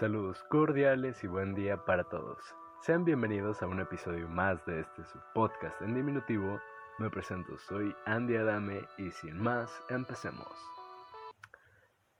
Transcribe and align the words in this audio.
Saludos 0.00 0.42
cordiales 0.44 1.22
y 1.24 1.26
buen 1.26 1.54
día 1.54 1.84
para 1.84 2.04
todos. 2.04 2.38
Sean 2.80 3.04
bienvenidos 3.04 3.62
a 3.62 3.66
un 3.66 3.80
episodio 3.80 4.30
más 4.30 4.64
de 4.64 4.80
este 4.80 5.04
su 5.04 5.18
podcast 5.34 5.78
en 5.82 5.94
diminutivo. 5.94 6.58
Me 6.98 7.10
presento, 7.10 7.58
soy 7.58 7.94
Andy 8.06 8.36
Adame 8.36 8.80
y 8.96 9.10
sin 9.10 9.36
más, 9.36 9.70
empecemos. 9.90 10.48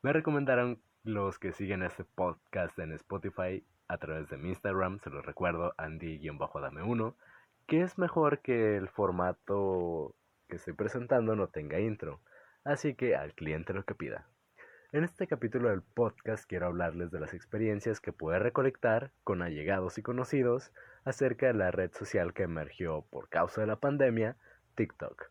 Me 0.03 0.13
recomendaron 0.13 0.83
los 1.05 1.39
que 1.39 1.53
siguen 1.53 1.83
este 1.83 2.05
podcast 2.05 2.79
en 2.79 2.93
Spotify 2.93 3.65
a 3.89 3.97
través 3.97 4.29
de 4.29 4.37
mi 4.37 4.51
Instagram, 4.51 4.99
se 4.99 5.09
los 5.09 5.25
recuerdo, 5.25 5.73
Andy-Adame1, 5.79 7.15
que 7.67 7.81
es 7.81 7.97
mejor 7.97 8.43
que 8.43 8.77
el 8.77 8.91
formato 8.91 10.15
que 10.51 10.57
estoy 10.57 10.75
presentando 10.75 11.35
no 11.35 11.49
tenga 11.49 11.81
intro, 11.81 12.21
así 12.63 12.95
que 12.95 13.17
al 13.17 13.33
cliente 13.33 13.73
lo 13.73 13.87
que 13.87 13.95
pida. 13.95 14.27
En 14.93 15.05
este 15.05 15.29
capítulo 15.29 15.69
del 15.69 15.83
podcast 15.83 16.47
quiero 16.49 16.67
hablarles 16.67 17.13
de 17.13 17.21
las 17.21 17.33
experiencias 17.33 18.01
que 18.01 18.13
pude 18.13 18.41
recolectar 18.41 19.13
con 19.23 19.41
allegados 19.41 19.99
y 19.99 20.03
conocidos 20.03 20.73
acerca 21.05 21.47
de 21.47 21.55
la 21.55 21.71
red 21.71 21.93
social 21.93 22.35
que 22.35 22.43
emergió 22.43 23.07
por 23.09 23.29
causa 23.29 23.61
de 23.61 23.69
la 23.69 23.77
pandemia, 23.77 24.37
TikTok. 24.75 25.31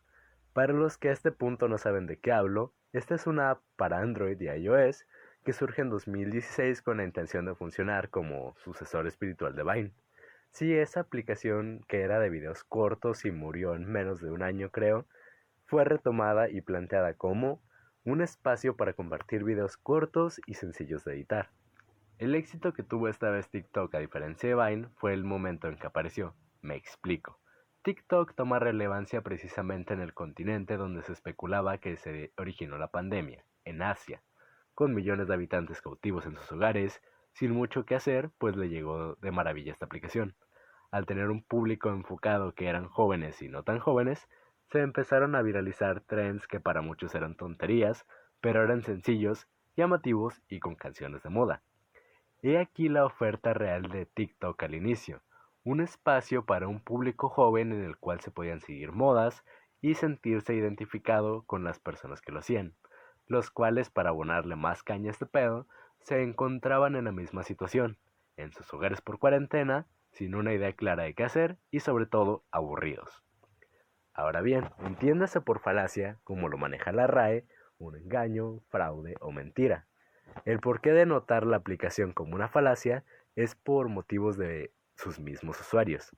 Para 0.54 0.72
los 0.72 0.96
que 0.96 1.10
a 1.10 1.12
este 1.12 1.30
punto 1.30 1.68
no 1.68 1.76
saben 1.76 2.06
de 2.06 2.16
qué 2.16 2.32
hablo, 2.32 2.72
esta 2.94 3.14
es 3.14 3.26
una 3.26 3.50
app 3.50 3.60
para 3.76 3.98
Android 3.98 4.40
y 4.40 4.48
iOS 4.48 5.04
que 5.44 5.52
surge 5.52 5.82
en 5.82 5.90
2016 5.90 6.80
con 6.80 6.96
la 6.96 7.04
intención 7.04 7.44
de 7.44 7.54
funcionar 7.54 8.08
como 8.08 8.56
sucesor 8.64 9.06
espiritual 9.06 9.54
de 9.54 9.62
Vine. 9.62 9.92
Sí, 10.52 10.72
esa 10.72 11.00
aplicación 11.00 11.84
que 11.86 12.00
era 12.00 12.18
de 12.18 12.30
videos 12.30 12.64
cortos 12.64 13.26
y 13.26 13.30
murió 13.30 13.74
en 13.74 13.84
menos 13.84 14.22
de 14.22 14.30
un 14.30 14.42
año 14.42 14.70
creo, 14.70 15.04
fue 15.66 15.84
retomada 15.84 16.48
y 16.48 16.62
planteada 16.62 17.12
como 17.12 17.60
un 18.04 18.22
espacio 18.22 18.76
para 18.76 18.94
compartir 18.94 19.44
videos 19.44 19.76
cortos 19.76 20.40
y 20.46 20.54
sencillos 20.54 21.04
de 21.04 21.14
editar. 21.14 21.50
El 22.18 22.34
éxito 22.34 22.72
que 22.72 22.82
tuvo 22.82 23.08
esta 23.08 23.30
vez 23.30 23.48
TikTok 23.50 23.94
a 23.94 23.98
diferencia 23.98 24.48
de 24.48 24.54
Vine 24.54 24.88
fue 24.96 25.12
el 25.12 25.24
momento 25.24 25.68
en 25.68 25.76
que 25.76 25.86
apareció. 25.86 26.34
Me 26.62 26.76
explico. 26.76 27.38
TikTok 27.82 28.34
toma 28.34 28.58
relevancia 28.58 29.22
precisamente 29.22 29.94
en 29.94 30.00
el 30.00 30.14
continente 30.14 30.76
donde 30.76 31.02
se 31.02 31.12
especulaba 31.12 31.78
que 31.78 31.96
se 31.96 32.32
originó 32.36 32.78
la 32.78 32.88
pandemia, 32.88 33.44
en 33.64 33.82
Asia, 33.82 34.22
con 34.74 34.94
millones 34.94 35.28
de 35.28 35.34
habitantes 35.34 35.80
cautivos 35.80 36.26
en 36.26 36.36
sus 36.36 36.52
hogares, 36.52 37.02
sin 37.32 37.52
mucho 37.52 37.84
que 37.84 37.94
hacer, 37.94 38.30
pues 38.38 38.56
le 38.56 38.68
llegó 38.68 39.14
de 39.16 39.30
maravilla 39.30 39.72
esta 39.72 39.86
aplicación. 39.86 40.34
Al 40.90 41.06
tener 41.06 41.28
un 41.28 41.42
público 41.42 41.90
enfocado 41.90 42.54
que 42.54 42.66
eran 42.66 42.88
jóvenes 42.88 43.40
y 43.40 43.48
no 43.48 43.62
tan 43.62 43.78
jóvenes, 43.78 44.26
se 44.70 44.80
empezaron 44.80 45.34
a 45.34 45.42
viralizar 45.42 46.00
trends 46.00 46.46
que 46.46 46.60
para 46.60 46.80
muchos 46.80 47.14
eran 47.14 47.34
tonterías, 47.34 48.06
pero 48.40 48.62
eran 48.62 48.82
sencillos, 48.82 49.48
llamativos 49.76 50.42
y 50.48 50.60
con 50.60 50.76
canciones 50.76 51.22
de 51.22 51.30
moda. 51.30 51.62
He 52.42 52.58
aquí 52.58 52.88
la 52.88 53.04
oferta 53.04 53.52
real 53.52 53.82
de 53.90 54.06
TikTok 54.06 54.62
al 54.62 54.74
inicio, 54.74 55.22
un 55.64 55.80
espacio 55.80 56.44
para 56.44 56.68
un 56.68 56.80
público 56.80 57.28
joven 57.28 57.72
en 57.72 57.84
el 57.84 57.98
cual 57.98 58.20
se 58.20 58.30
podían 58.30 58.60
seguir 58.60 58.92
modas 58.92 59.44
y 59.80 59.94
sentirse 59.94 60.54
identificado 60.54 61.42
con 61.42 61.64
las 61.64 61.80
personas 61.80 62.20
que 62.20 62.32
lo 62.32 62.38
hacían, 62.38 62.74
los 63.26 63.50
cuales 63.50 63.90
para 63.90 64.10
abonarle 64.10 64.56
más 64.56 64.82
caña 64.82 65.08
a 65.08 65.12
este 65.12 65.26
pedo, 65.26 65.66
se 65.98 66.22
encontraban 66.22 66.94
en 66.94 67.04
la 67.04 67.12
misma 67.12 67.42
situación, 67.42 67.98
en 68.36 68.52
sus 68.52 68.72
hogares 68.72 69.00
por 69.00 69.18
cuarentena, 69.18 69.86
sin 70.12 70.34
una 70.34 70.54
idea 70.54 70.72
clara 70.72 71.02
de 71.04 71.14
qué 71.14 71.24
hacer 71.24 71.58
y 71.70 71.80
sobre 71.80 72.06
todo 72.06 72.44
aburridos. 72.50 73.22
Ahora 74.12 74.42
bien, 74.42 74.68
entiéndase 74.80 75.40
por 75.40 75.60
falacia, 75.60 76.18
como 76.24 76.48
lo 76.48 76.58
maneja 76.58 76.92
la 76.92 77.06
RAE, 77.06 77.46
un 77.78 77.96
engaño, 77.96 78.60
fraude 78.68 79.14
o 79.20 79.30
mentira. 79.30 79.86
El 80.44 80.60
porqué 80.60 80.92
de 80.92 81.06
notar 81.06 81.46
la 81.46 81.56
aplicación 81.56 82.12
como 82.12 82.34
una 82.34 82.48
falacia 82.48 83.04
es 83.36 83.54
por 83.54 83.88
motivos 83.88 84.36
de 84.36 84.72
sus 84.96 85.20
mismos 85.20 85.60
usuarios. 85.60 86.10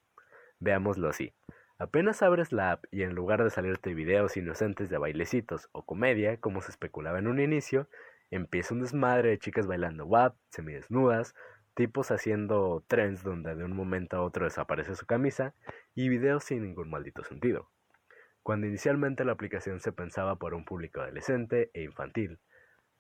Veámoslo 0.59 1.09
así. 1.09 1.35
Apenas 1.79 2.23
abres 2.23 2.53
la 2.53 2.73
app 2.73 2.85
y 2.91 3.03
en 3.03 3.15
lugar 3.15 3.45
de 3.45 3.51
salirte 3.51 3.95
videos 3.95 4.37
inocentes 4.37 4.89
de 4.89 4.99
bailecitos 4.99 5.69
o 5.73 5.85
comedia, 5.85 6.39
como 6.39 6.63
se 6.63 6.71
especulaba 6.71 7.19
en 7.19 7.27
un 7.27 7.41
inicio, 7.41 7.89
empieza 8.31 8.75
un 8.75 8.81
desmadre 8.81 9.31
de 9.31 9.39
chicas 9.39 9.67
bailando 9.67 10.07
WAP, 10.07 10.37
semidesnudas, 10.49 11.35
tipos 11.75 12.11
haciendo 12.11 12.85
trends 12.87 13.23
donde 13.23 13.55
de 13.55 13.65
un 13.65 13.77
momento 13.77 14.17
a 14.17 14.23
otro 14.23 14.45
desaparece 14.45 14.95
su 14.95 15.07
camisa 15.07 15.55
y 15.95 16.09
videos 16.09 16.45
sin 16.45 16.63
ningún 16.63 16.91
maldito 16.91 17.23
sentido 17.25 17.71
cuando 18.43 18.67
inicialmente 18.67 19.25
la 19.25 19.33
aplicación 19.33 19.81
se 19.81 19.93
pensaba 19.93 20.37
para 20.37 20.57
un 20.57 20.65
público 20.65 21.01
adolescente 21.01 21.71
e 21.75 21.83
infantil. 21.83 22.41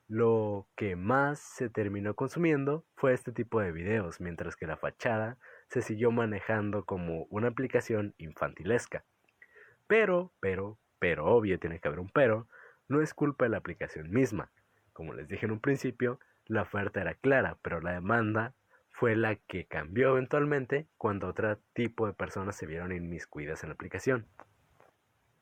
Lo 0.08 0.68
que 0.76 0.94
más 0.94 1.40
se 1.40 1.70
terminó 1.70 2.14
consumiendo 2.14 2.84
fue 2.96 3.12
este 3.12 3.32
tipo 3.32 3.60
de 3.60 3.72
videos, 3.72 4.20
mientras 4.20 4.56
que 4.56 4.66
la 4.66 4.76
fachada 4.76 5.38
se 5.68 5.80
siguió 5.80 6.10
manejando 6.10 6.84
como 6.84 7.24
una 7.30 7.48
aplicación 7.48 8.14
infantilesca. 8.18 9.04
Pero, 9.86 10.32
pero, 10.40 10.78
pero, 10.98 11.26
obvio 11.26 11.58
tiene 11.58 11.80
que 11.80 11.88
haber 11.88 12.00
un 12.00 12.10
pero, 12.10 12.46
no 12.88 13.00
es 13.00 13.14
culpa 13.14 13.44
de 13.44 13.50
la 13.50 13.56
aplicación 13.58 14.10
misma. 14.10 14.52
Como 14.92 15.14
les 15.14 15.28
dije 15.28 15.46
en 15.46 15.52
un 15.52 15.60
principio, 15.60 16.20
la 16.46 16.62
oferta 16.62 17.00
era 17.00 17.14
clara, 17.14 17.58
pero 17.62 17.80
la 17.80 17.92
demanda 17.92 18.54
fue 18.90 19.16
la 19.16 19.36
que 19.36 19.66
cambió 19.66 20.10
eventualmente 20.10 20.88
cuando 20.98 21.28
otro 21.28 21.58
tipo 21.72 22.06
de 22.06 22.12
personas 22.12 22.56
se 22.56 22.66
vieron 22.66 22.92
inmiscuidas 22.92 23.62
en 23.62 23.70
la 23.70 23.74
aplicación. 23.74 24.26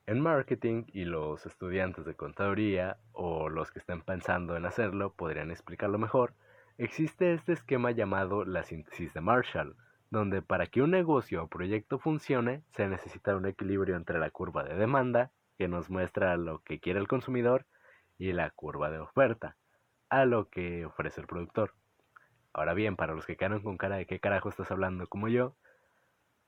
En 0.07 0.21
marketing 0.21 0.85
y 0.93 1.05
los 1.05 1.47
estudiantes 1.47 2.05
de 2.05 2.15
contaduría 2.15 2.99
o 3.13 3.49
los 3.49 3.71
que 3.71 3.79
estén 3.79 4.03
pensando 4.03 4.57
en 4.57 4.65
hacerlo 4.65 5.13
podrían 5.15 5.51
explicarlo 5.51 5.99
mejor, 5.99 6.35
existe 6.79 7.35
este 7.35 7.53
esquema 7.53 7.91
llamado 7.93 8.45
la 8.45 8.63
síntesis 8.65 9.15
de 9.15 9.21
Marshall, 9.21 9.77
donde 10.11 10.43
para 10.43 10.67
que 10.67 10.83
un 10.83 10.91
negocio 10.91 11.45
o 11.45 11.49
proyecto 11.49 11.99
funcione 11.99 12.65
se 12.75 12.89
necesita 12.89 13.37
un 13.37 13.47
equilibrio 13.47 13.97
entre 13.97 14.19
la 14.19 14.31
curva 14.31 14.65
de 14.65 14.75
demanda, 14.75 15.31
que 15.59 15.69
nos 15.69 15.91
muestra 15.91 16.37
lo 16.37 16.63
que 16.63 16.81
quiere 16.81 16.99
el 16.99 17.07
consumidor, 17.07 17.67
y 18.19 18.33
la 18.33 18.51
curva 18.51 18.91
de 18.91 18.99
oferta, 18.99 19.57
a 20.09 20.25
lo 20.25 20.49
que 20.49 20.85
ofrece 20.85 21.21
el 21.21 21.27
productor. 21.27 21.75
Ahora 22.53 22.75
bien, 22.75 22.97
para 22.97 23.15
los 23.15 23.27
que 23.27 23.37
quedan 23.37 23.63
con 23.63 23.79
cara 23.79 23.97
de 23.97 24.07
qué 24.07 24.19
carajo 24.19 24.49
estás 24.49 24.71
hablando 24.71 25.07
como 25.07 25.29
yo, 25.29 25.55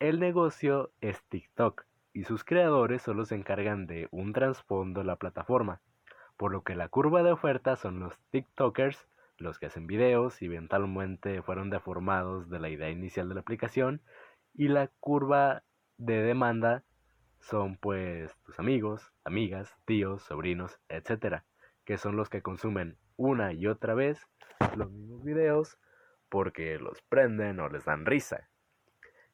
el 0.01 0.19
negocio 0.19 0.93
es 1.01 1.23
TikTok, 1.29 1.85
y 2.13 2.25
sus 2.25 2.45
creadores 2.45 3.03
solo 3.03 3.25
se 3.25 3.35
encargan 3.35 3.87
de 3.87 4.09
un 4.11 4.33
trasfondo 4.33 5.01
de 5.01 5.07
la 5.07 5.17
plataforma, 5.17 5.81
por 6.37 6.53
lo 6.53 6.63
que 6.63 6.75
la 6.75 6.89
curva 6.89 7.23
de 7.23 7.33
oferta 7.33 7.77
son 7.77 8.01
los 8.01 8.19
TikTokers, 8.31 9.09
los 9.39 9.59
que 9.59 9.67
hacen 9.67 9.87
videos 9.87 10.41
y 10.43 10.47
eventualmente 10.47 11.43
fueron 11.43 11.71
deformados 11.71 12.49
de 12.49 12.61
la 12.61 12.69
idea 12.69 12.91
inicial 12.91 13.29
de 13.29 13.35
la 13.35 13.41
aplicación, 13.41 14.01
y 14.55 14.69
la 14.69 14.89
curva 15.01 15.63
de 15.99 16.23
demanda 16.23 16.85
son 17.41 17.77
pues 17.77 18.37
tus 18.45 18.59
amigos, 18.59 19.13
amigas, 19.25 19.75
tíos, 19.85 20.23
sobrinos, 20.23 20.79
etcétera, 20.89 21.45
que 21.85 21.99
son 21.99 22.17
los 22.17 22.29
que 22.29 22.43
consumen 22.43 22.99
una 23.17 23.53
y 23.53 23.67
otra 23.67 23.95
vez 23.95 24.27
los 24.77 24.91
mismos 24.91 25.25
videos 25.25 25.79
porque 26.29 26.79
los 26.79 27.03
prenden 27.03 27.61
o 27.61 27.69
les 27.69 27.85
dan 27.85 28.07
risa. 28.07 28.49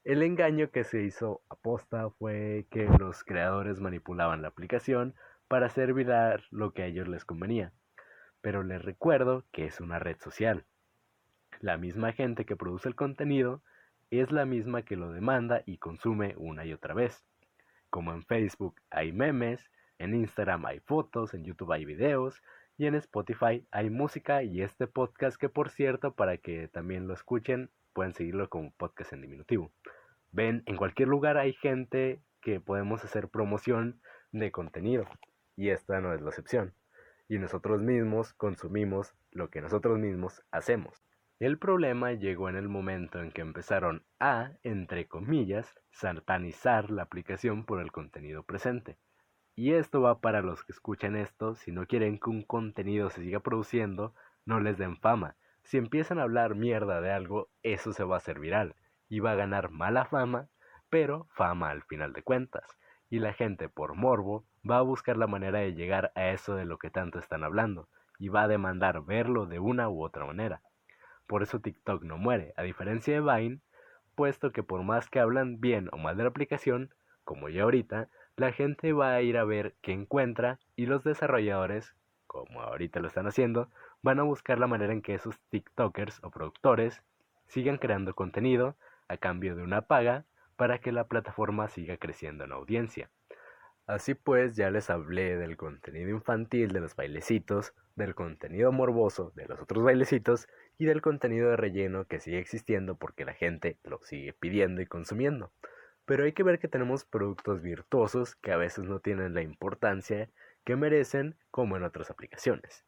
El 0.08 0.22
engaño 0.22 0.70
que 0.70 0.84
se 0.84 1.02
hizo 1.02 1.42
aposta 1.50 2.08
fue 2.08 2.66
que 2.70 2.88
los 2.98 3.24
creadores 3.24 3.78
manipulaban 3.78 4.40
la 4.40 4.48
aplicación 4.48 5.14
para 5.48 5.66
hacer 5.66 5.92
viral 5.92 6.42
lo 6.50 6.72
que 6.72 6.82
a 6.82 6.86
ellos 6.86 7.08
les 7.08 7.26
convenía. 7.26 7.74
Pero 8.40 8.62
les 8.62 8.82
recuerdo 8.82 9.44
que 9.52 9.66
es 9.66 9.82
una 9.82 9.98
red 9.98 10.16
social. 10.18 10.64
La 11.60 11.76
misma 11.76 12.12
gente 12.12 12.46
que 12.46 12.56
produce 12.56 12.88
el 12.88 12.94
contenido 12.94 13.62
es 14.10 14.32
la 14.32 14.46
misma 14.46 14.80
que 14.80 14.96
lo 14.96 15.12
demanda 15.12 15.62
y 15.66 15.76
consume 15.76 16.32
una 16.38 16.64
y 16.64 16.72
otra 16.72 16.94
vez. 16.94 17.22
Como 17.90 18.14
en 18.14 18.22
Facebook 18.22 18.80
hay 18.88 19.12
memes, 19.12 19.70
en 19.98 20.14
Instagram 20.14 20.64
hay 20.64 20.80
fotos, 20.80 21.34
en 21.34 21.44
YouTube 21.44 21.72
hay 21.72 21.84
videos 21.84 22.40
y 22.78 22.86
en 22.86 22.94
Spotify 22.94 23.66
hay 23.70 23.90
música 23.90 24.42
y 24.42 24.62
este 24.62 24.86
podcast 24.86 25.38
que 25.38 25.50
por 25.50 25.68
cierto 25.68 26.14
para 26.14 26.38
que 26.38 26.68
también 26.68 27.06
lo 27.06 27.12
escuchen 27.12 27.68
pueden 27.92 28.14
seguirlo 28.14 28.48
como 28.48 28.70
podcast 28.70 29.12
en 29.12 29.20
diminutivo. 29.20 29.70
Ven, 30.30 30.62
en 30.66 30.76
cualquier 30.76 31.08
lugar 31.08 31.38
hay 31.38 31.54
gente 31.54 32.22
que 32.42 32.60
podemos 32.60 33.02
hacer 33.02 33.28
promoción 33.28 34.00
de 34.30 34.52
contenido 34.52 35.06
y 35.56 35.70
esta 35.70 36.00
no 36.00 36.12
es 36.12 36.20
la 36.20 36.28
excepción. 36.28 36.74
Y 37.28 37.38
nosotros 37.38 37.80
mismos 37.80 38.34
consumimos 38.34 39.14
lo 39.30 39.50
que 39.50 39.60
nosotros 39.60 39.98
mismos 39.98 40.42
hacemos. 40.50 41.02
El 41.40 41.58
problema 41.58 42.12
llegó 42.12 42.48
en 42.48 42.56
el 42.56 42.68
momento 42.68 43.22
en 43.22 43.30
que 43.30 43.40
empezaron 43.40 44.04
a, 44.18 44.52
entre 44.62 45.06
comillas, 45.06 45.74
satanizar 45.90 46.90
la 46.90 47.02
aplicación 47.02 47.64
por 47.64 47.80
el 47.80 47.92
contenido 47.92 48.42
presente. 48.42 48.98
Y 49.54 49.72
esto 49.72 50.00
va 50.00 50.20
para 50.20 50.42
los 50.42 50.62
que 50.62 50.72
escuchan 50.72 51.16
esto, 51.16 51.54
si 51.54 51.72
no 51.72 51.86
quieren 51.86 52.18
que 52.18 52.30
un 52.30 52.42
contenido 52.42 53.10
se 53.10 53.22
siga 53.22 53.40
produciendo, 53.40 54.14
no 54.44 54.60
les 54.60 54.78
den 54.78 54.96
fama. 54.98 55.36
Si 55.62 55.78
empiezan 55.78 56.18
a 56.18 56.22
hablar 56.22 56.54
mierda 56.54 57.00
de 57.00 57.12
algo, 57.12 57.48
eso 57.62 57.92
se 57.92 58.04
va 58.04 58.16
a 58.16 58.18
hacer 58.18 58.40
viral 58.40 58.74
iba 59.08 59.32
a 59.32 59.36
ganar 59.36 59.70
mala 59.70 60.04
fama, 60.04 60.48
pero 60.90 61.26
fama 61.30 61.70
al 61.70 61.82
final 61.82 62.12
de 62.12 62.22
cuentas. 62.22 62.78
Y 63.10 63.20
la 63.20 63.32
gente 63.32 63.68
por 63.68 63.94
morbo 63.94 64.44
va 64.68 64.78
a 64.78 64.82
buscar 64.82 65.16
la 65.16 65.26
manera 65.26 65.60
de 65.60 65.74
llegar 65.74 66.12
a 66.14 66.28
eso 66.28 66.54
de 66.54 66.64
lo 66.64 66.78
que 66.78 66.90
tanto 66.90 67.18
están 67.18 67.44
hablando, 67.44 67.88
y 68.18 68.28
va 68.28 68.42
a 68.42 68.48
demandar 68.48 69.02
verlo 69.04 69.46
de 69.46 69.58
una 69.58 69.88
u 69.88 70.02
otra 70.02 70.26
manera. 70.26 70.60
Por 71.26 71.42
eso 71.42 71.60
TikTok 71.60 72.02
no 72.02 72.18
muere, 72.18 72.52
a 72.56 72.62
diferencia 72.62 73.14
de 73.14 73.20
Vine, 73.20 73.60
puesto 74.14 74.50
que 74.50 74.62
por 74.62 74.82
más 74.82 75.08
que 75.08 75.20
hablan 75.20 75.60
bien 75.60 75.88
o 75.92 75.98
mal 75.98 76.16
de 76.16 76.24
la 76.24 76.30
aplicación, 76.30 76.90
como 77.24 77.48
ya 77.48 77.62
ahorita, 77.62 78.08
la 78.36 78.52
gente 78.52 78.92
va 78.92 79.14
a 79.14 79.22
ir 79.22 79.36
a 79.36 79.44
ver 79.44 79.74
qué 79.82 79.92
encuentra 79.92 80.58
y 80.76 80.86
los 80.86 81.04
desarrolladores, 81.04 81.94
como 82.26 82.62
ahorita 82.62 83.00
lo 83.00 83.08
están 83.08 83.26
haciendo, 83.26 83.68
van 84.02 84.20
a 84.20 84.22
buscar 84.22 84.58
la 84.58 84.66
manera 84.66 84.92
en 84.92 85.02
que 85.02 85.14
esos 85.14 85.38
TikTokers 85.50 86.22
o 86.24 86.30
productores 86.30 87.02
sigan 87.46 87.78
creando 87.78 88.14
contenido 88.14 88.76
a 89.08 89.16
cambio 89.16 89.56
de 89.56 89.62
una 89.62 89.82
paga 89.82 90.24
para 90.56 90.78
que 90.78 90.92
la 90.92 91.08
plataforma 91.08 91.68
siga 91.68 91.96
creciendo 91.96 92.44
en 92.44 92.52
audiencia. 92.52 93.10
Así 93.86 94.14
pues, 94.14 94.54
ya 94.54 94.70
les 94.70 94.90
hablé 94.90 95.36
del 95.36 95.56
contenido 95.56 96.10
infantil 96.10 96.72
de 96.72 96.80
los 96.80 96.94
bailecitos, 96.94 97.72
del 97.96 98.14
contenido 98.14 98.70
morboso 98.70 99.32
de 99.34 99.46
los 99.46 99.58
otros 99.60 99.82
bailecitos 99.82 100.46
y 100.76 100.84
del 100.84 101.00
contenido 101.00 101.48
de 101.48 101.56
relleno 101.56 102.04
que 102.06 102.20
sigue 102.20 102.38
existiendo 102.38 102.96
porque 102.96 103.24
la 103.24 103.32
gente 103.32 103.78
lo 103.84 103.98
sigue 104.02 104.34
pidiendo 104.34 104.82
y 104.82 104.86
consumiendo. 104.86 105.52
Pero 106.04 106.24
hay 106.24 106.32
que 106.32 106.42
ver 106.42 106.58
que 106.58 106.68
tenemos 106.68 107.04
productos 107.04 107.62
virtuosos 107.62 108.36
que 108.36 108.52
a 108.52 108.56
veces 108.56 108.84
no 108.84 109.00
tienen 109.00 109.32
la 109.32 109.42
importancia 109.42 110.28
que 110.64 110.76
merecen 110.76 111.36
como 111.50 111.76
en 111.76 111.82
otras 111.82 112.10
aplicaciones. 112.10 112.84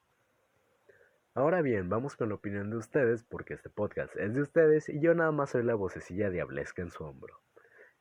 Ahora 1.32 1.62
bien, 1.62 1.88
vamos 1.88 2.16
con 2.16 2.28
la 2.28 2.34
opinión 2.34 2.70
de 2.70 2.76
ustedes 2.76 3.22
porque 3.22 3.54
este 3.54 3.70
podcast 3.70 4.16
es 4.16 4.34
de 4.34 4.42
ustedes 4.42 4.88
y 4.88 4.98
yo 5.00 5.14
nada 5.14 5.30
más 5.30 5.50
soy 5.50 5.62
la 5.62 5.76
vocecilla 5.76 6.28
diablesca 6.28 6.82
en 6.82 6.90
su 6.90 7.04
hombro. 7.04 7.40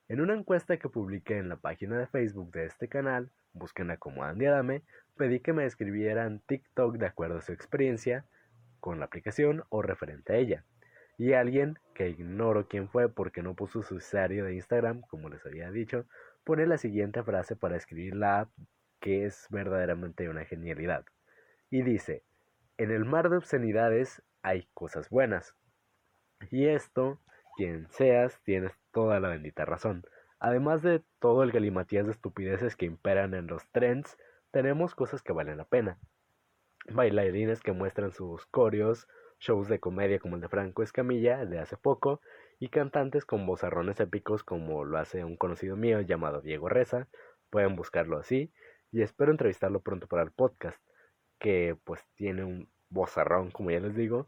En 0.07 0.19
una 0.19 0.33
encuesta 0.33 0.77
que 0.77 0.89
publiqué 0.89 1.37
en 1.37 1.47
la 1.47 1.57
página 1.57 1.99
de 1.99 2.07
Facebook 2.07 2.51
de 2.51 2.65
este 2.65 2.87
canal, 2.87 3.29
búsquenla 3.53 3.97
como 3.97 4.23
Andy 4.23 4.47
Adame, 4.47 4.81
pedí 5.15 5.41
que 5.41 5.53
me 5.53 5.65
escribieran 5.65 6.41
TikTok 6.47 6.97
de 6.97 7.05
acuerdo 7.05 7.37
a 7.37 7.41
su 7.41 7.51
experiencia 7.51 8.25
con 8.79 8.97
la 8.97 9.05
aplicación 9.05 9.63
o 9.69 9.83
referente 9.83 10.33
a 10.33 10.37
ella. 10.37 10.65
Y 11.19 11.33
alguien, 11.33 11.77
que 11.93 12.09
ignoro 12.09 12.67
quién 12.67 12.89
fue 12.89 13.09
porque 13.09 13.43
no 13.43 13.53
puso 13.53 13.83
su 13.83 13.97
usuario 13.97 14.43
de 14.43 14.55
Instagram, 14.55 15.01
como 15.01 15.29
les 15.29 15.45
había 15.45 15.69
dicho, 15.69 16.07
pone 16.43 16.65
la 16.65 16.79
siguiente 16.79 17.21
frase 17.21 17.55
para 17.55 17.77
escribir 17.77 18.15
la 18.15 18.39
app 18.39 18.49
que 18.99 19.27
es 19.27 19.45
verdaderamente 19.51 20.29
una 20.29 20.45
genialidad. 20.45 21.05
Y 21.69 21.83
dice, 21.83 22.23
en 22.79 22.91
el 22.91 23.03
mar 23.03 23.29
de 23.29 23.35
obscenidades 23.35 24.23
hay 24.41 24.69
cosas 24.73 25.09
buenas. 25.09 25.53
Y 26.49 26.67
esto 26.67 27.19
quien 27.57 27.89
seas, 27.89 28.39
tienes 28.43 28.71
toda 28.93 29.19
la 29.19 29.27
bendita 29.27 29.65
razón. 29.65 30.05
Además 30.39 30.81
de 30.81 31.03
todo 31.19 31.43
el 31.43 31.51
galimatías 31.51 32.05
de 32.05 32.13
estupideces 32.13 32.77
que 32.77 32.85
imperan 32.85 33.33
en 33.33 33.47
los 33.47 33.67
trends, 33.73 34.17
tenemos 34.51 34.95
cosas 34.95 35.21
que 35.21 35.33
valen 35.33 35.57
la 35.57 35.65
pena. 35.65 35.99
Bailarines 36.89 37.59
que 37.59 37.73
muestran 37.73 38.13
sus 38.13 38.45
coreos, 38.45 39.09
shows 39.41 39.67
de 39.67 39.81
comedia 39.81 40.19
como 40.19 40.35
el 40.35 40.41
de 40.41 40.47
Franco 40.47 40.81
Escamilla, 40.81 41.45
de 41.45 41.59
hace 41.59 41.75
poco, 41.75 42.21
y 42.59 42.69
cantantes 42.69 43.25
con 43.25 43.45
vozarrones 43.45 43.99
épicos 43.99 44.45
como 44.45 44.85
lo 44.85 44.97
hace 44.99 45.25
un 45.25 45.35
conocido 45.35 45.75
mío 45.75 45.99
llamado 45.99 46.39
Diego 46.39 46.69
Reza. 46.69 47.09
Pueden 47.49 47.75
buscarlo 47.75 48.19
así, 48.19 48.53
y 48.93 49.01
espero 49.01 49.31
entrevistarlo 49.31 49.81
pronto 49.81 50.07
para 50.07 50.23
el 50.23 50.31
podcast, 50.31 50.81
que 51.39 51.77
pues 51.83 52.06
tiene 52.15 52.44
un 52.44 52.69
vozarrón, 52.89 53.51
como 53.51 53.71
ya 53.71 53.80
les 53.80 53.95
digo, 53.95 54.27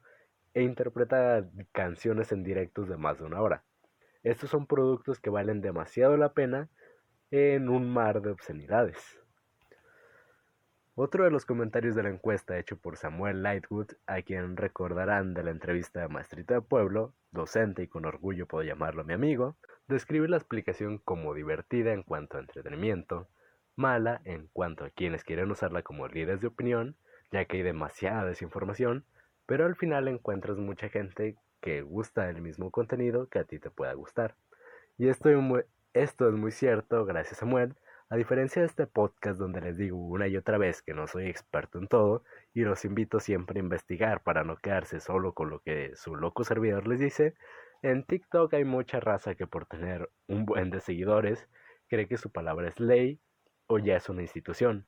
e 0.53 0.63
interpreta 0.63 1.45
canciones 1.71 2.31
en 2.31 2.43
directos 2.43 2.89
de 2.89 2.97
más 2.97 3.19
de 3.19 3.25
una 3.25 3.41
hora. 3.41 3.63
Estos 4.23 4.49
son 4.49 4.67
productos 4.67 5.19
que 5.19 5.29
valen 5.29 5.61
demasiado 5.61 6.17
la 6.17 6.33
pena 6.33 6.69
en 7.31 7.69
un 7.69 7.91
mar 7.91 8.21
de 8.21 8.31
obscenidades. 8.31 8.97
Otro 10.95 11.23
de 11.23 11.31
los 11.31 11.45
comentarios 11.45 11.95
de 11.95 12.03
la 12.03 12.09
encuesta 12.09 12.59
hecho 12.59 12.77
por 12.77 12.97
Samuel 12.97 13.41
Lightwood, 13.41 13.87
a 14.07 14.21
quien 14.21 14.57
recordarán 14.57 15.33
de 15.33 15.43
la 15.43 15.51
entrevista 15.51 16.01
de 16.01 16.09
Maestrito 16.09 16.53
de 16.53 16.61
Pueblo, 16.61 17.13
docente 17.31 17.83
y 17.83 17.87
con 17.87 18.05
orgullo 18.05 18.45
puedo 18.45 18.63
llamarlo 18.63 19.05
mi 19.05 19.13
amigo, 19.13 19.55
describe 19.87 20.27
la 20.27 20.37
explicación 20.37 20.97
como 20.97 21.33
divertida 21.33 21.93
en 21.93 22.03
cuanto 22.03 22.37
a 22.37 22.41
entretenimiento, 22.41 23.29
mala 23.75 24.21
en 24.25 24.47
cuanto 24.53 24.85
a 24.85 24.89
quienes 24.89 25.23
quieren 25.23 25.51
usarla 25.51 25.81
como 25.81 26.07
líderes 26.07 26.41
de 26.41 26.47
opinión, 26.47 26.95
ya 27.31 27.45
que 27.45 27.57
hay 27.57 27.63
demasiada 27.63 28.25
desinformación, 28.25 29.05
pero 29.45 29.65
al 29.65 29.75
final 29.75 30.07
encuentras 30.07 30.57
mucha 30.57 30.89
gente 30.89 31.35
que 31.61 31.81
gusta 31.81 32.25
del 32.25 32.41
mismo 32.41 32.71
contenido 32.71 33.29
que 33.29 33.39
a 33.39 33.43
ti 33.43 33.59
te 33.59 33.69
pueda 33.69 33.93
gustar. 33.93 34.35
Y 34.97 35.07
esto, 35.09 35.29
esto 35.93 36.27
es 36.27 36.33
muy 36.33 36.51
cierto, 36.51 37.05
gracias 37.05 37.39
Samuel, 37.39 37.75
a 38.09 38.17
diferencia 38.17 38.61
de 38.61 38.67
este 38.67 38.87
podcast 38.87 39.39
donde 39.39 39.61
les 39.61 39.77
digo 39.77 39.97
una 39.97 40.27
y 40.27 40.35
otra 40.35 40.57
vez 40.57 40.81
que 40.81 40.93
no 40.93 41.07
soy 41.07 41.27
experto 41.29 41.79
en 41.79 41.87
todo 41.87 42.23
y 42.53 42.61
los 42.61 42.83
invito 42.83 43.21
siempre 43.21 43.59
a 43.59 43.63
investigar 43.63 44.21
para 44.21 44.43
no 44.43 44.57
quedarse 44.57 44.99
solo 44.99 45.33
con 45.33 45.49
lo 45.49 45.59
que 45.59 45.93
su 45.95 46.15
loco 46.17 46.43
servidor 46.43 46.87
les 46.87 46.99
dice, 46.99 47.35
en 47.81 48.03
TikTok 48.03 48.53
hay 48.53 48.65
mucha 48.65 48.99
raza 48.99 49.35
que 49.35 49.47
por 49.47 49.65
tener 49.65 50.09
un 50.27 50.45
buen 50.45 50.71
de 50.71 50.81
seguidores 50.81 51.47
cree 51.87 52.07
que 52.07 52.17
su 52.17 52.29
palabra 52.31 52.67
es 52.67 52.79
ley 52.79 53.19
o 53.71 53.79
ya 53.79 53.95
es 53.95 54.09
una 54.09 54.21
institución, 54.21 54.85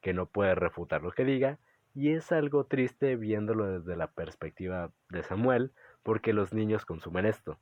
que 0.00 0.12
no 0.12 0.26
puede 0.26 0.56
refutar 0.56 1.02
lo 1.02 1.12
que 1.12 1.24
diga 1.24 1.60
y 1.94 2.12
es 2.14 2.32
algo 2.32 2.64
triste 2.64 3.14
viéndolo 3.14 3.78
desde 3.78 3.96
la 3.96 4.08
perspectiva 4.08 4.90
de 5.08 5.22
Samuel, 5.22 5.72
porque 6.02 6.32
los 6.32 6.52
niños 6.52 6.84
consumen 6.84 7.26
esto. 7.26 7.60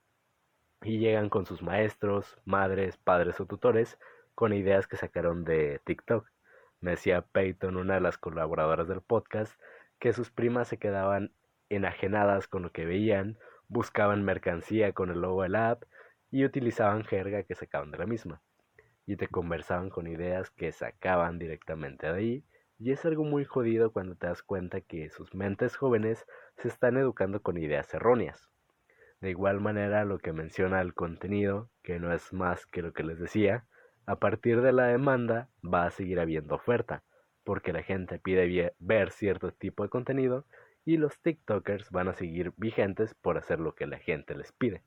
Y 0.80 0.98
llegan 0.98 1.28
con 1.28 1.44
sus 1.44 1.62
maestros, 1.62 2.38
madres, 2.46 2.96
padres 2.96 3.38
o 3.40 3.46
tutores 3.46 3.98
con 4.34 4.54
ideas 4.54 4.86
que 4.86 4.96
sacaron 4.96 5.44
de 5.44 5.82
TikTok. 5.84 6.26
Me 6.80 6.92
decía 6.92 7.20
Peyton, 7.20 7.76
una 7.76 7.94
de 7.94 8.00
las 8.00 8.16
colaboradoras 8.16 8.88
del 8.88 9.02
podcast, 9.02 9.60
que 9.98 10.14
sus 10.14 10.30
primas 10.30 10.68
se 10.68 10.78
quedaban 10.78 11.32
enajenadas 11.68 12.48
con 12.48 12.62
lo 12.62 12.72
que 12.72 12.86
veían, 12.86 13.38
buscaban 13.68 14.24
mercancía 14.24 14.94
con 14.94 15.10
el 15.10 15.20
logo 15.20 15.42
del 15.42 15.54
app 15.54 15.82
y 16.30 16.46
utilizaban 16.46 17.04
jerga 17.04 17.42
que 17.42 17.54
sacaban 17.54 17.90
de 17.90 17.98
la 17.98 18.06
misma. 18.06 18.40
Y 19.06 19.16
te 19.16 19.28
conversaban 19.28 19.90
con 19.90 20.06
ideas 20.06 20.50
que 20.50 20.72
sacaban 20.72 21.38
directamente 21.38 22.06
de 22.06 22.12
ahí 22.12 22.44
y 22.78 22.90
es 22.90 23.04
algo 23.04 23.22
muy 23.22 23.44
jodido 23.44 23.92
cuando 23.92 24.16
te 24.16 24.26
das 24.26 24.42
cuenta 24.42 24.80
que 24.80 25.08
sus 25.08 25.34
mentes 25.34 25.76
jóvenes 25.76 26.26
se 26.56 26.66
están 26.66 26.96
educando 26.96 27.40
con 27.40 27.56
ideas 27.56 27.92
erróneas. 27.94 28.50
De 29.20 29.30
igual 29.30 29.60
manera, 29.60 30.04
lo 30.04 30.18
que 30.18 30.32
menciona 30.32 30.80
el 30.80 30.94
contenido, 30.94 31.70
que 31.84 32.00
no 32.00 32.12
es 32.12 32.32
más 32.32 32.66
que 32.66 32.82
lo 32.82 32.92
que 32.92 33.04
les 33.04 33.20
decía, 33.20 33.66
a 34.04 34.16
partir 34.16 34.62
de 34.62 34.72
la 34.72 34.88
demanda 34.88 35.48
va 35.62 35.86
a 35.86 35.90
seguir 35.92 36.18
habiendo 36.18 36.56
oferta, 36.56 37.04
porque 37.44 37.72
la 37.72 37.84
gente 37.84 38.18
pide 38.18 38.74
ver 38.80 39.10
cierto 39.12 39.52
tipo 39.52 39.84
de 39.84 39.88
contenido 39.88 40.44
y 40.84 40.96
los 40.96 41.20
TikTokers 41.20 41.92
van 41.92 42.08
a 42.08 42.14
seguir 42.14 42.52
vigentes 42.56 43.14
por 43.14 43.38
hacer 43.38 43.60
lo 43.60 43.76
que 43.76 43.86
la 43.86 43.98
gente 43.98 44.34
les 44.34 44.50
pide. 44.50 44.82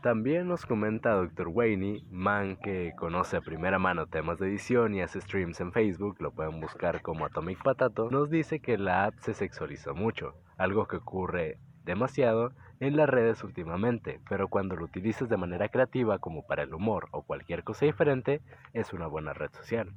También 0.00 0.48
nos 0.48 0.66
comenta 0.66 1.14
Dr. 1.14 1.48
Wayne, 1.48 2.02
man 2.10 2.56
que 2.56 2.92
conoce 2.96 3.36
a 3.36 3.40
primera 3.40 3.78
mano 3.78 4.06
temas 4.06 4.38
de 4.38 4.48
edición 4.48 4.94
y 4.94 5.02
hace 5.02 5.20
streams 5.20 5.60
en 5.60 5.72
Facebook, 5.72 6.16
lo 6.20 6.32
pueden 6.32 6.60
buscar 6.60 7.02
como 7.02 7.26
Atomic 7.26 7.62
Patato, 7.62 8.10
nos 8.10 8.30
dice 8.30 8.58
que 8.60 8.78
la 8.78 9.04
app 9.04 9.14
se 9.18 9.34
sexualizó 9.34 9.94
mucho, 9.94 10.34
algo 10.56 10.88
que 10.88 10.96
ocurre 10.96 11.58
demasiado 11.84 12.52
en 12.80 12.96
las 12.96 13.08
redes 13.08 13.44
últimamente, 13.44 14.20
pero 14.28 14.48
cuando 14.48 14.74
lo 14.74 14.84
utilizas 14.84 15.28
de 15.28 15.36
manera 15.36 15.68
creativa 15.68 16.18
como 16.18 16.44
para 16.46 16.64
el 16.64 16.74
humor 16.74 17.08
o 17.12 17.22
cualquier 17.22 17.62
cosa 17.62 17.86
diferente, 17.86 18.40
es 18.72 18.92
una 18.92 19.06
buena 19.06 19.32
red 19.34 19.52
social. 19.52 19.92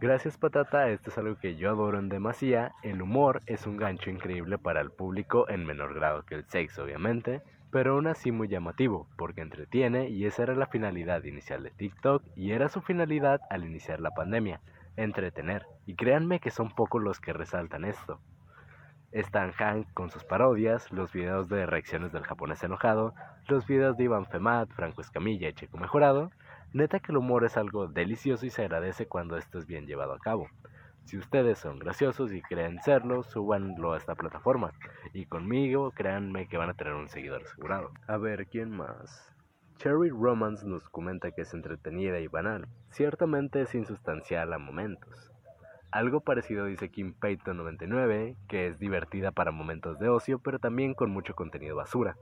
Gracias 0.00 0.38
Patata, 0.38 0.88
esto 0.90 1.10
es 1.10 1.18
algo 1.18 1.36
que 1.38 1.56
yo 1.56 1.70
adoro 1.70 1.98
en 1.98 2.08
demasía, 2.08 2.72
el 2.82 3.02
humor 3.02 3.42
es 3.46 3.66
un 3.66 3.76
gancho 3.76 4.10
increíble 4.10 4.56
para 4.56 4.80
el 4.80 4.92
público 4.92 5.48
en 5.48 5.66
menor 5.66 5.92
grado 5.92 6.24
que 6.24 6.36
el 6.36 6.44
sexo 6.46 6.84
obviamente, 6.84 7.42
pero 7.70 7.92
aún 7.92 8.06
así 8.06 8.32
muy 8.32 8.48
llamativo, 8.48 9.08
porque 9.16 9.42
entretiene 9.42 10.08
y 10.08 10.24
esa 10.24 10.42
era 10.42 10.54
la 10.54 10.66
finalidad 10.66 11.24
inicial 11.24 11.62
de 11.62 11.70
TikTok 11.70 12.22
y 12.34 12.52
era 12.52 12.68
su 12.68 12.80
finalidad 12.80 13.40
al 13.50 13.64
iniciar 13.64 14.00
la 14.00 14.12
pandemia, 14.12 14.60
entretener, 14.96 15.66
y 15.86 15.94
créanme 15.94 16.40
que 16.40 16.50
son 16.50 16.70
pocos 16.70 17.02
los 17.02 17.20
que 17.20 17.32
resaltan 17.32 17.84
esto. 17.84 18.20
Están 19.12 19.52
Hank 19.52 19.92
con 19.94 20.10
sus 20.10 20.24
parodias, 20.24 20.92
los 20.92 21.12
videos 21.12 21.48
de 21.48 21.66
reacciones 21.66 22.12
del 22.12 22.24
japonés 22.24 22.62
enojado, 22.62 23.14
los 23.46 23.66
videos 23.66 23.96
de 23.96 24.04
Iván 24.04 24.26
Femat, 24.26 24.70
Franco 24.72 25.00
Escamilla 25.00 25.48
y 25.48 25.54
Checo 25.54 25.78
Mejorado, 25.78 26.30
neta 26.72 27.00
que 27.00 27.12
el 27.12 27.18
humor 27.18 27.44
es 27.44 27.56
algo 27.56 27.86
delicioso 27.86 28.44
y 28.44 28.50
se 28.50 28.62
agradece 28.62 29.06
cuando 29.06 29.36
esto 29.36 29.58
es 29.58 29.66
bien 29.66 29.86
llevado 29.86 30.12
a 30.12 30.18
cabo. 30.18 30.48
Si 31.08 31.16
ustedes 31.16 31.58
son 31.58 31.78
graciosos 31.78 32.34
y 32.34 32.42
creen 32.42 32.82
serlo, 32.82 33.22
súbanlo 33.22 33.94
a 33.94 33.96
esta 33.96 34.14
plataforma. 34.14 34.74
Y 35.14 35.24
conmigo, 35.24 35.90
créanme 35.92 36.48
que 36.48 36.58
van 36.58 36.68
a 36.68 36.74
tener 36.74 36.92
un 36.92 37.08
seguidor 37.08 37.44
asegurado. 37.44 37.92
A 38.06 38.18
ver, 38.18 38.46
¿quién 38.46 38.70
más? 38.70 39.32
Cherry 39.78 40.10
Romance 40.10 40.66
nos 40.66 40.86
comenta 40.90 41.30
que 41.30 41.40
es 41.40 41.54
entretenida 41.54 42.20
y 42.20 42.26
banal. 42.26 42.68
Ciertamente 42.90 43.62
es 43.62 43.74
insustancial 43.74 44.52
a 44.52 44.58
momentos. 44.58 45.32
Algo 45.90 46.20
parecido 46.20 46.66
dice 46.66 46.90
Kim 46.90 47.14
Payton 47.14 47.56
99, 47.56 48.36
que 48.46 48.66
es 48.66 48.78
divertida 48.78 49.30
para 49.32 49.50
momentos 49.50 49.98
de 49.98 50.10
ocio, 50.10 50.40
pero 50.40 50.58
también 50.58 50.92
con 50.92 51.10
mucho 51.10 51.34
contenido 51.34 51.74
basura. 51.74 52.18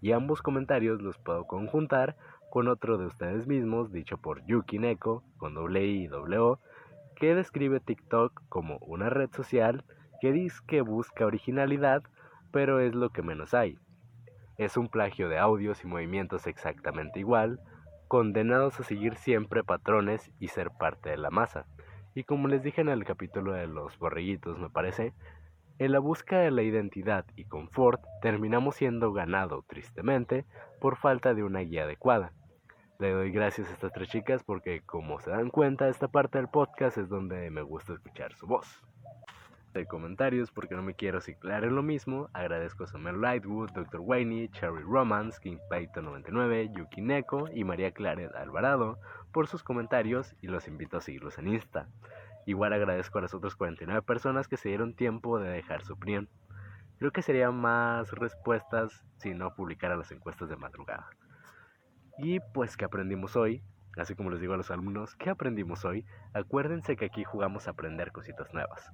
Y 0.00 0.10
ambos 0.10 0.42
comentarios 0.42 1.00
los 1.00 1.16
puedo 1.18 1.46
conjuntar 1.46 2.16
con 2.50 2.66
otro 2.66 2.98
de 2.98 3.06
ustedes 3.06 3.46
mismos, 3.46 3.92
dicho 3.92 4.18
por 4.18 4.44
Yuki 4.46 4.80
Neko, 4.80 5.22
con 5.36 5.54
doble 5.54 5.86
I 5.86 6.02
y 6.02 6.06
doble 6.08 6.38
O, 6.38 6.58
que 7.18 7.34
describe 7.34 7.80
TikTok 7.80 8.42
como 8.48 8.78
una 8.78 9.10
red 9.10 9.30
social 9.32 9.84
que 10.20 10.32
dice 10.32 10.60
que 10.66 10.80
busca 10.82 11.26
originalidad, 11.26 12.02
pero 12.52 12.80
es 12.80 12.94
lo 12.94 13.10
que 13.10 13.22
menos 13.22 13.54
hay. 13.54 13.76
Es 14.56 14.76
un 14.76 14.88
plagio 14.88 15.28
de 15.28 15.38
audios 15.38 15.82
y 15.84 15.86
movimientos 15.86 16.46
exactamente 16.46 17.20
igual, 17.20 17.60
condenados 18.06 18.78
a 18.80 18.84
seguir 18.84 19.16
siempre 19.16 19.64
patrones 19.64 20.30
y 20.38 20.48
ser 20.48 20.70
parte 20.70 21.10
de 21.10 21.18
la 21.18 21.30
masa. 21.30 21.66
Y 22.14 22.24
como 22.24 22.48
les 22.48 22.62
dije 22.62 22.80
en 22.80 22.88
el 22.88 23.04
capítulo 23.04 23.52
de 23.52 23.66
los 23.66 23.98
borreguitos, 23.98 24.58
me 24.58 24.70
parece, 24.70 25.12
en 25.78 25.92
la 25.92 25.98
búsqueda 25.98 26.40
de 26.40 26.50
la 26.50 26.62
identidad 26.62 27.24
y 27.36 27.44
confort 27.44 28.02
terminamos 28.22 28.76
siendo 28.76 29.12
ganado, 29.12 29.64
tristemente, 29.68 30.44
por 30.80 30.96
falta 30.96 31.34
de 31.34 31.44
una 31.44 31.60
guía 31.60 31.84
adecuada. 31.84 32.32
Le 33.00 33.12
doy 33.12 33.30
gracias 33.30 33.68
a 33.68 33.74
estas 33.74 33.92
tres 33.92 34.08
chicas 34.08 34.42
porque, 34.42 34.80
como 34.80 35.20
se 35.20 35.30
dan 35.30 35.50
cuenta, 35.50 35.88
esta 35.88 36.08
parte 36.08 36.38
del 36.38 36.48
podcast 36.48 36.98
es 36.98 37.08
donde 37.08 37.48
me 37.48 37.62
gusta 37.62 37.92
escuchar 37.92 38.34
su 38.34 38.48
voz. 38.48 38.82
De 39.72 39.86
comentarios 39.86 40.50
porque 40.50 40.74
no 40.74 40.82
me 40.82 40.94
quiero 40.94 41.20
ciclar 41.20 41.62
en 41.62 41.76
lo 41.76 41.84
mismo, 41.84 42.28
agradezco 42.32 42.82
a 42.82 42.86
Samuel 42.88 43.20
Lightwood, 43.20 43.70
Dr. 43.70 44.00
Wayne, 44.00 44.50
Cherry 44.50 44.82
Romance, 44.82 45.38
King 45.40 45.58
Payton 45.70 46.06
99, 46.06 46.72
Yuki 46.76 47.00
Neko 47.00 47.48
y 47.54 47.62
María 47.62 47.92
Claret 47.92 48.34
Alvarado 48.34 48.98
por 49.30 49.46
sus 49.46 49.62
comentarios 49.62 50.34
y 50.42 50.48
los 50.48 50.66
invito 50.66 50.96
a 50.96 51.00
seguirlos 51.00 51.38
en 51.38 51.46
Insta. 51.46 51.86
Igual 52.46 52.72
agradezco 52.72 53.20
a 53.20 53.22
las 53.22 53.32
otras 53.32 53.54
49 53.54 54.02
personas 54.02 54.48
que 54.48 54.56
se 54.56 54.70
dieron 54.70 54.94
tiempo 54.94 55.38
de 55.38 55.50
dejar 55.50 55.84
su 55.84 55.92
opinión. 55.92 56.28
Creo 56.98 57.12
que 57.12 57.22
serían 57.22 57.54
más 57.54 58.10
respuestas 58.10 59.04
si 59.18 59.34
no 59.34 59.54
publicara 59.54 59.94
las 59.94 60.10
encuestas 60.10 60.48
de 60.48 60.56
madrugada. 60.56 61.08
Y 62.18 62.40
pues, 62.40 62.76
¿qué 62.76 62.84
aprendimos 62.84 63.36
hoy? 63.36 63.62
Así 63.96 64.16
como 64.16 64.30
les 64.30 64.40
digo 64.40 64.54
a 64.54 64.56
los 64.56 64.72
alumnos, 64.72 65.14
¿qué 65.16 65.30
aprendimos 65.30 65.84
hoy? 65.84 66.04
Acuérdense 66.32 66.96
que 66.96 67.04
aquí 67.04 67.22
jugamos 67.22 67.68
a 67.68 67.70
aprender 67.70 68.10
cositas 68.10 68.52
nuevas. 68.52 68.90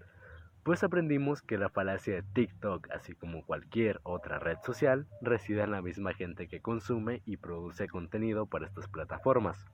Pues 0.62 0.85
aprendimos 0.85 1.40
que 1.40 1.57
la 1.57 1.71
falacia 1.71 2.14
de 2.14 2.23
TikTok, 2.23 2.90
así 2.90 3.14
como 3.14 3.45
cualquier 3.45 4.00
otra 4.02 4.38
red 4.38 4.59
social, 4.62 5.07
reside 5.23 5.62
en 5.62 5.71
la 5.71 5.81
misma 5.81 6.12
gente 6.12 6.49
que 6.49 6.61
consume 6.61 7.23
y 7.25 7.38
produce 7.38 7.88
contenido 7.88 8.45
para 8.45 8.66
estas 8.66 8.88
plataformas. 8.88 9.64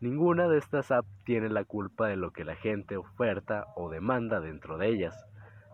Ninguna 0.00 0.48
de 0.48 0.58
estas 0.58 0.90
apps 0.90 1.08
tiene 1.24 1.50
la 1.50 1.64
culpa 1.64 2.08
de 2.08 2.16
lo 2.16 2.30
que 2.32 2.44
la 2.44 2.56
gente 2.56 2.96
oferta 2.96 3.66
o 3.76 3.90
demanda 3.90 4.40
dentro 4.40 4.78
de 4.78 4.88
ellas. 4.88 5.26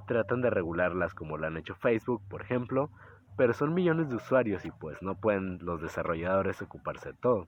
Tratan 0.08 0.40
de 0.40 0.50
regularlas 0.50 1.14
como 1.14 1.38
lo 1.38 1.46
han 1.46 1.56
hecho 1.56 1.76
Facebook, 1.76 2.22
por 2.28 2.42
ejemplo, 2.42 2.90
pero 3.38 3.54
son 3.54 3.72
millones 3.72 4.10
de 4.10 4.16
usuarios 4.16 4.64
y 4.64 4.72
pues 4.72 5.00
no 5.00 5.14
pueden 5.14 5.58
los 5.62 5.80
desarrolladores 5.80 6.60
ocuparse 6.60 7.12
de 7.12 7.18
todo. 7.18 7.46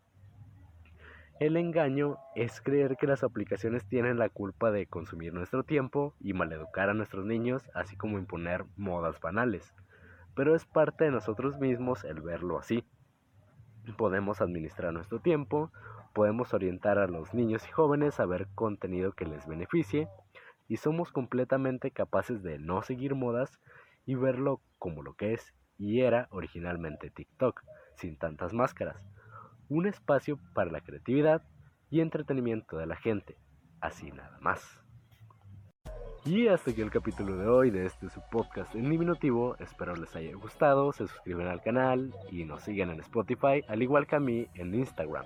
El 1.41 1.57
engaño 1.57 2.17
es 2.37 2.61
creer 2.61 2.97
que 2.97 3.09
las 3.09 3.25
aplicaciones 3.25 3.85
tienen 3.87 4.17
la 4.17 4.29
culpa 4.29 4.71
de 4.71 4.87
consumir 4.87 5.35
nuestro 5.35 5.65
tiempo 5.65 6.15
y 6.21 6.33
maleducar 6.33 6.91
a 6.91 6.95
nuestros 6.95 7.27
niños, 7.27 7.69
así 7.75 7.97
como 7.97 8.19
imponer 8.19 8.67
modas 8.77 9.21
banales. 9.21 9.75
Pero 10.37 10.55
es 10.55 10.65
parte 10.65 11.05
de 11.05 11.11
nosotros 11.11 11.59
mismos 11.59 12.05
el 12.05 12.21
verlo 12.21 12.59
así. 12.59 12.85
Podemos 13.97 14.41
administrar 14.41 14.93
nuestro 14.93 15.19
tiempo, 15.19 15.73
podemos 16.13 16.55
orientar 16.55 16.99
a 16.99 17.09
los 17.09 17.35
niños 17.35 17.67
y 17.67 17.73
jóvenes 17.73 18.21
a 18.21 18.27
ver 18.27 18.47
contenido 18.55 19.11
que 19.11 19.27
les 19.27 19.45
beneficie 19.45 20.09
y 20.69 20.77
somos 20.77 21.11
completamente 21.11 21.91
capaces 21.91 22.45
de 22.45 22.61
no 22.61 22.81
seguir 22.83 23.17
modas 23.17 23.59
y 24.07 24.15
verlo 24.15 24.61
como 24.79 25.03
lo 25.03 25.15
que 25.15 25.33
es 25.33 25.53
y 25.81 26.03
era 26.03 26.29
originalmente 26.31 27.11
TikTok, 27.11 27.63
sin 27.97 28.17
tantas 28.17 28.53
máscaras. 28.53 29.03
Un 29.69 29.87
espacio 29.87 30.39
para 30.55 30.71
la 30.71 30.83
creatividad 30.83 31.43
y 31.89 32.01
entretenimiento 32.01 32.77
de 32.77 32.87
la 32.87 32.97
gente, 32.97 33.39
así 33.81 34.13
nada 34.13 34.39
más. 34.41 34.85
Y 36.27 36.49
hasta 36.49 36.71
aquí 36.71 36.83
el 36.83 36.91
capítulo 36.91 37.35
de 37.39 37.49
hoy 37.49 37.71
de 37.71 37.87
este 37.87 38.11
su 38.11 38.21
podcast 38.31 38.75
en 38.75 38.91
diminutivo. 38.91 39.57
Espero 39.59 39.97
les 39.97 40.15
haya 40.15 40.35
gustado, 40.35 40.93
se 40.93 41.07
suscriben 41.07 41.47
al 41.47 41.63
canal 41.63 42.15
y 42.31 42.45
nos 42.45 42.63
sigan 42.63 42.91
en 42.91 43.01
Spotify, 43.01 43.65
al 43.67 43.83
igual 43.83 44.07
que 44.07 44.17
a 44.17 44.21
mí 44.21 44.47
en 44.55 44.75
Instagram. 44.75 45.25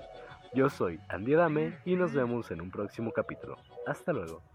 Yo 0.55 0.71
soy 0.71 1.01
Andy 1.09 1.35
Adame 1.35 1.79
y 1.85 1.97
nos 1.97 2.15
vemos 2.15 2.53
en 2.53 2.61
un 2.61 2.71
próximo 2.71 3.11
capítulo. 3.11 3.57
Hasta 3.89 4.13
luego. 4.13 4.54